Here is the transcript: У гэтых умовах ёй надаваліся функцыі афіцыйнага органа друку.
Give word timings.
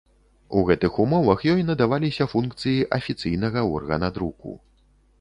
У 0.59 0.63
гэтых 0.69 0.97
умовах 1.03 1.43
ёй 1.53 1.61
надаваліся 1.69 2.29
функцыі 2.33 2.77
афіцыйнага 3.01 3.59
органа 3.79 4.15
друку. 4.21 4.61